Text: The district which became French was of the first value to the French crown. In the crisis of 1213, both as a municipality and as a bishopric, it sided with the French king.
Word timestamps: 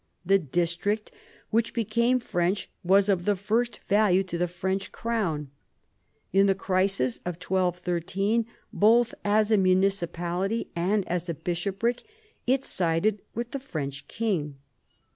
The 0.25 0.39
district 0.39 1.11
which 1.51 1.75
became 1.75 2.19
French 2.19 2.71
was 2.83 3.07
of 3.07 3.25
the 3.25 3.35
first 3.35 3.81
value 3.87 4.23
to 4.23 4.37
the 4.39 4.47
French 4.47 4.91
crown. 4.91 5.51
In 6.33 6.47
the 6.47 6.55
crisis 6.55 7.17
of 7.19 7.35
1213, 7.35 8.47
both 8.73 9.13
as 9.23 9.51
a 9.51 9.57
municipality 9.57 10.71
and 10.75 11.07
as 11.07 11.29
a 11.29 11.35
bishopric, 11.35 12.01
it 12.47 12.63
sided 12.63 13.21
with 13.35 13.51
the 13.51 13.59
French 13.59 14.07
king. 14.07 14.55